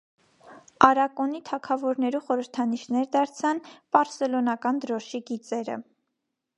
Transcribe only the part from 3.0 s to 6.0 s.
դարձան պարսելոնական դրօշի գիծերը։